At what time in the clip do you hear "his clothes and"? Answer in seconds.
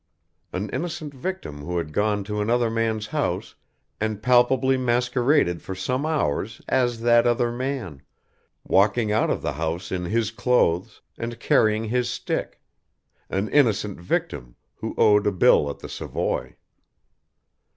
10.05-11.39